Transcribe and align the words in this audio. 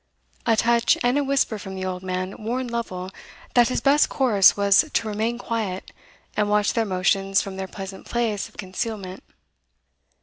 A 0.47 0.55
touch 0.57 0.97
and 1.03 1.15
a 1.19 1.23
whisper 1.23 1.59
from 1.59 1.75
the 1.75 1.85
old 1.85 2.01
man 2.01 2.33
warned 2.43 2.71
Lovel 2.71 3.11
that 3.53 3.67
his 3.67 3.81
best 3.81 4.09
course 4.09 4.57
was 4.57 4.83
to 4.91 5.07
remain 5.07 5.37
quiet, 5.37 5.91
and 6.35 6.49
watch 6.49 6.73
their 6.73 6.85
motions 6.85 7.39
from 7.39 7.55
their 7.55 7.67
present 7.67 8.07
place 8.07 8.49
of 8.49 8.57
concealment. 8.57 9.23